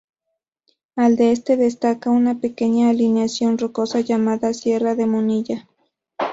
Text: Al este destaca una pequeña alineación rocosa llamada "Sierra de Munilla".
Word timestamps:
Al 0.95 1.19
este 1.21 1.57
destaca 1.57 2.09
una 2.09 2.33
pequeña 2.39 2.89
alineación 2.89 3.59
rocosa 3.59 3.99
llamada 3.99 4.51
"Sierra 4.51 4.95
de 4.95 5.05
Munilla". 5.05 5.69